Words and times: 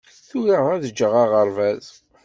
Tura 0.29 0.57
ad 0.73 0.83
ǧǧeɣ 0.91 1.13
aɣerbaz 1.23 1.87